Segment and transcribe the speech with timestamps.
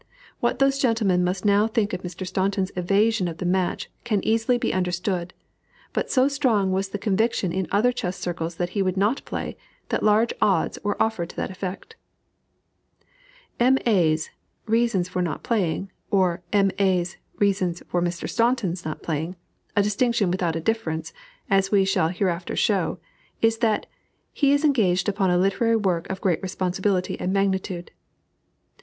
[0.39, 2.25] What those gentlemen must now think of Mr.
[2.25, 5.31] Staunton's evasion of the match can easily be understood;
[5.93, 9.55] but so strong was the conviction in other chess circles that he would not play,
[9.89, 11.97] that large odds were offered to that effect.
[13.59, 13.77] "M.
[13.85, 14.31] A.'s"
[14.65, 16.71] reasons for not playing, or "M.
[16.79, 18.27] A.'s" reasons for Mr.
[18.27, 19.35] Staunton's not playing
[19.75, 21.13] a distinction without a difference,
[21.47, 22.97] as we shall hereafter show
[23.39, 23.85] is that
[24.33, 27.91] "he is engaged upon a literary work of great responsibility and magnitude."